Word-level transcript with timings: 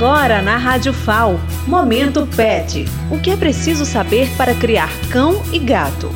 Agora 0.00 0.40
na 0.40 0.56
Rádio 0.56 0.94
FAO, 0.94 1.38
Momento 1.66 2.26
Pet. 2.34 2.86
O 3.10 3.20
que 3.20 3.32
é 3.32 3.36
preciso 3.36 3.84
saber 3.84 4.34
para 4.34 4.54
criar 4.54 4.88
cão 5.12 5.42
e 5.52 5.58
gato? 5.58 6.10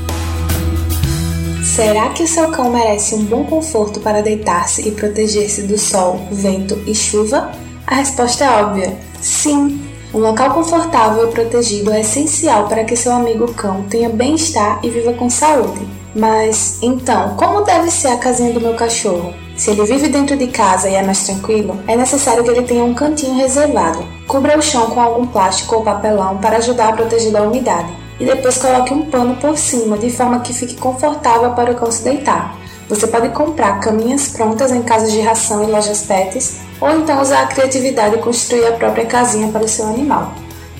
Será 1.62 2.08
que 2.08 2.23
o 2.23 2.26
seu 2.26 2.50
cão 2.50 2.73
merece 2.73 3.15
um 3.15 3.23
bom 3.26 3.44
conforto 3.44 4.00
para 4.00 4.23
deitar-se 4.23 4.89
e 4.89 4.91
proteger-se 4.91 5.65
do 5.65 5.76
sol, 5.76 6.26
vento 6.33 6.83
e 6.86 6.94
chuva? 6.94 7.52
A 7.86 7.97
resposta 7.97 8.45
é 8.47 8.62
óbvia: 8.62 8.97
sim. 9.20 9.87
Um 10.14 10.19
local 10.19 10.55
confortável 10.55 11.29
e 11.29 11.32
protegido 11.32 11.93
é 11.93 12.01
essencial 12.01 12.66
para 12.69 12.85
que 12.85 12.96
seu 12.96 13.12
amigo 13.12 13.53
cão 13.53 13.82
tenha 13.82 14.09
bem-estar 14.09 14.80
e 14.82 14.89
viva 14.89 15.12
com 15.12 15.29
saúde. 15.29 15.87
Mas 16.16 16.79
então, 16.80 17.37
como 17.37 17.61
deve 17.61 17.91
ser 17.91 18.09
a 18.09 18.16
casinha 18.16 18.55
do 18.55 18.62
meu 18.62 18.73
cachorro? 18.73 19.44
Se 19.57 19.71
ele 19.71 19.84
vive 19.84 20.09
dentro 20.09 20.36
de 20.36 20.48
casa 20.48 20.89
e 20.89 20.95
é 20.95 21.02
mais 21.02 21.25
tranquilo, 21.25 21.79
é 21.87 21.96
necessário 21.96 22.43
que 22.43 22.50
ele 22.50 22.62
tenha 22.62 22.82
um 22.82 22.93
cantinho 22.93 23.37
reservado. 23.37 24.05
Cubra 24.27 24.59
o 24.59 24.62
chão 24.62 24.91
com 24.91 25.01
algum 25.01 25.27
plástico 25.27 25.77
ou 25.77 25.83
papelão 25.83 26.38
para 26.38 26.56
ajudar 26.56 26.88
a 26.88 26.92
proteger 26.92 27.30
da 27.30 27.42
umidade. 27.42 27.93
E 28.19 28.24
depois 28.24 28.59
coloque 28.59 28.93
um 28.93 29.02
pano 29.10 29.37
por 29.37 29.56
cima 29.56 29.96
de 29.96 30.10
forma 30.10 30.41
que 30.41 30.52
fique 30.52 30.74
confortável 30.77 31.51
para 31.52 31.70
o 31.70 31.74
cão 31.74 31.91
se 31.91 32.02
deitar. 32.02 32.56
Você 32.88 33.06
pode 33.06 33.29
comprar 33.30 33.80
caminhas 33.80 34.29
prontas 34.29 34.73
em 34.73 34.82
casas 34.82 35.12
de 35.12 35.20
ração 35.20 35.62
e 35.62 35.71
lojas 35.71 36.02
pets, 36.02 36.59
ou 36.80 36.91
então 36.91 37.21
usar 37.21 37.43
a 37.43 37.46
criatividade 37.46 38.16
e 38.16 38.18
construir 38.18 38.66
a 38.66 38.73
própria 38.73 39.07
casinha 39.07 39.48
para 39.48 39.65
o 39.65 39.68
seu 39.68 39.87
animal. 39.87 40.32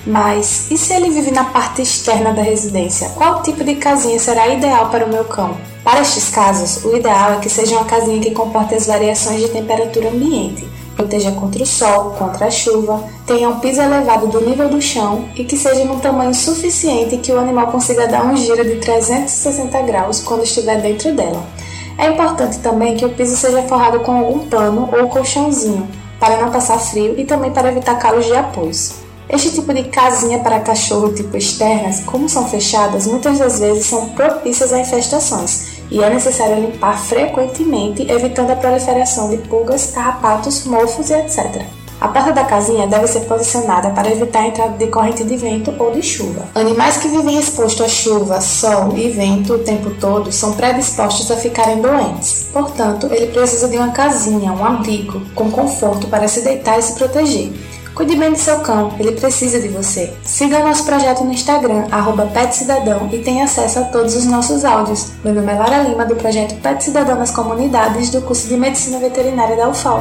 Mas 0.05 0.69
e 0.69 0.77
se 0.77 0.93
ele 0.93 1.09
vive 1.09 1.31
na 1.31 1.45
parte 1.45 1.81
externa 1.81 2.31
da 2.31 2.43
residência? 2.43 3.09
Qual 3.15 3.41
tipo 3.41 3.63
de 3.63 3.75
casinha 3.75 4.19
será 4.19 4.47
ideal 4.47 4.89
para 4.89 5.05
o 5.05 5.09
meu 5.09 5.25
cão? 5.25 5.57
Para 5.83 6.01
estes 6.01 6.29
casos, 6.29 6.83
o 6.83 6.95
ideal 6.95 7.33
é 7.33 7.39
que 7.39 7.49
seja 7.49 7.75
uma 7.75 7.85
casinha 7.85 8.21
que 8.21 8.31
comporte 8.31 8.75
as 8.75 8.85
variações 8.85 9.41
de 9.41 9.49
temperatura 9.49 10.09
ambiente, 10.09 10.67
proteja 10.95 11.31
contra 11.31 11.63
o 11.63 11.65
sol, 11.65 12.11
contra 12.11 12.45
a 12.45 12.51
chuva, 12.51 13.03
tenha 13.25 13.49
um 13.49 13.59
piso 13.59 13.81
elevado 13.81 14.27
do 14.27 14.41
nível 14.41 14.69
do 14.69 14.81
chão 14.81 15.25
e 15.35 15.43
que 15.43 15.57
seja 15.57 15.83
num 15.85 15.99
tamanho 15.99 16.33
suficiente 16.33 17.17
que 17.17 17.31
o 17.31 17.39
animal 17.39 17.67
consiga 17.67 18.07
dar 18.07 18.25
um 18.25 18.37
giro 18.37 18.63
de 18.63 18.75
360 18.75 19.81
graus 19.81 20.21
quando 20.21 20.43
estiver 20.43 20.81
dentro 20.81 21.13
dela. 21.15 21.43
É 21.97 22.09
importante 22.09 22.59
também 22.59 22.95
que 22.95 23.05
o 23.05 23.09
piso 23.09 23.35
seja 23.35 23.63
forrado 23.63 24.01
com 24.01 24.11
algum 24.11 24.47
pano 24.47 24.89
ou 24.91 25.07
colchãozinho, 25.07 25.87
para 26.19 26.41
não 26.41 26.51
passar 26.51 26.77
frio 26.77 27.15
e 27.17 27.25
também 27.25 27.51
para 27.51 27.71
evitar 27.71 27.95
calos 27.95 28.25
de 28.25 28.35
apoios. 28.35 29.04
Este 29.27 29.51
tipo 29.51 29.73
de 29.73 29.83
casinha 29.85 30.39
para 30.39 30.59
cachorro 30.59 31.13
tipo 31.13 31.35
externas, 31.35 32.01
como 32.01 32.29
são 32.29 32.47
fechadas, 32.47 33.07
muitas 33.07 33.39
das 33.39 33.59
vezes 33.59 33.87
são 33.87 34.09
propícias 34.09 34.71
a 34.71 34.79
infestações 34.79 35.75
e 35.89 36.03
é 36.03 36.09
necessário 36.09 36.61
limpar 36.61 36.97
frequentemente, 36.97 38.09
evitando 38.09 38.51
a 38.51 38.55
proliferação 38.55 39.29
de 39.29 39.37
pulgas, 39.37 39.91
carrapatos, 39.91 40.65
mofos 40.65 41.09
e 41.09 41.13
etc. 41.13 41.63
A 41.99 42.09
porta 42.09 42.33
da 42.33 42.43
casinha 42.43 42.85
deve 42.85 43.07
ser 43.07 43.21
posicionada 43.21 43.89
para 43.91 44.11
evitar 44.11 44.41
a 44.41 44.47
entrada 44.47 44.77
de 44.77 44.87
corrente 44.87 45.23
de 45.23 45.37
vento 45.37 45.73
ou 45.79 45.91
de 45.91 46.03
chuva. 46.03 46.43
Animais 46.53 46.97
que 46.97 47.07
vivem 47.07 47.39
expostos 47.39 47.85
a 47.85 47.89
chuva, 47.89 48.41
sol 48.41 48.97
e 48.97 49.09
vento 49.09 49.53
o 49.53 49.59
tempo 49.59 49.89
todo 49.91 50.31
são 50.31 50.53
predispostos 50.53 51.31
a 51.31 51.37
ficarem 51.37 51.81
doentes. 51.81 52.47
Portanto, 52.51 53.07
ele 53.11 53.27
precisa 53.27 53.69
de 53.69 53.77
uma 53.77 53.91
casinha, 53.91 54.51
um 54.51 54.65
abrigo, 54.65 55.21
com 55.33 55.49
conforto 55.49 56.07
para 56.07 56.27
se 56.27 56.41
deitar 56.41 56.77
e 56.77 56.81
se 56.81 56.95
proteger. 56.95 57.53
Cuide 57.95 58.17
bem 58.17 58.31
do 58.31 58.37
seu 58.37 58.59
cão, 58.59 58.93
ele 58.99 59.13
precisa 59.13 59.57
de 59.57 59.69
você. 59.69 60.13
Siga 60.21 60.59
nosso 60.59 60.83
projeto 60.83 61.23
no 61.23 61.31
Instagram, 61.31 61.87
PetCidadão, 62.33 63.09
e 63.09 63.19
tenha 63.19 63.45
acesso 63.45 63.79
a 63.79 63.83
todos 63.83 64.15
os 64.17 64.25
nossos 64.25 64.65
áudios. 64.65 65.13
Meu 65.23 65.33
nome 65.33 65.49
é 65.49 65.55
Lara 65.55 65.83
Lima, 65.83 66.05
do 66.05 66.13
projeto 66.17 66.59
Pet 66.61 66.83
Cidadão 66.83 67.17
nas 67.17 67.31
Comunidades, 67.31 68.09
do 68.09 68.21
curso 68.21 68.49
de 68.49 68.57
Medicina 68.57 68.99
Veterinária 68.99 69.55
da 69.55 69.69
UFAL. 69.69 69.99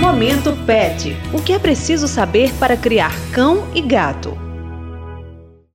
Momento 0.00 0.56
Pet. 0.64 1.14
O 1.30 1.42
que 1.42 1.52
é 1.52 1.58
preciso 1.58 2.08
saber 2.08 2.54
para 2.54 2.74
criar 2.74 3.12
cão 3.30 3.64
e 3.74 3.82
gato? 3.82 4.47